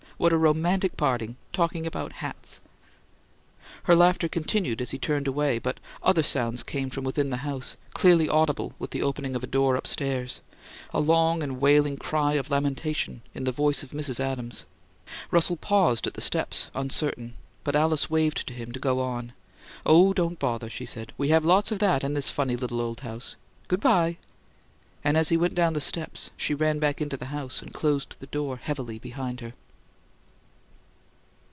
[0.17, 2.59] "What a romantic parting talking about HATS!"
[3.85, 7.75] Her laughter continued as he turned away, but other sounds came from within the house,
[7.95, 10.41] clearly audible with the opening of a door upstairs
[10.93, 14.19] a long and wailing cry of lamentation in the voice of Mrs.
[14.19, 14.63] Adams.
[15.31, 17.33] Russell paused at the steps, uncertain,
[17.63, 19.33] but Alice waved to him to go on.
[19.87, 21.13] "Oh, don't bother," she said.
[21.17, 23.37] "We have lots of that in this funny little old house!
[23.67, 24.17] Good bye!"
[25.03, 28.17] And as he went down the steps, she ran back into the house and closed
[28.19, 29.53] the door heavily behind her.